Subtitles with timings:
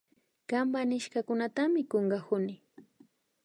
[0.49, 2.55] Kanpa nishkakunatami kunkakuni